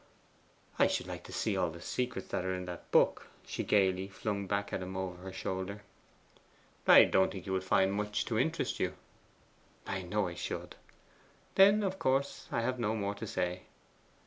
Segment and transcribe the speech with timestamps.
[0.79, 4.07] 'I should like to see all the secrets that are in that book,' she gaily
[4.07, 5.83] flung back to him over her shoulder.
[6.87, 8.95] 'I don't think you would find much to interest you.'
[9.85, 10.75] 'I know I should.'
[11.53, 13.61] 'Then of course I have no more to say.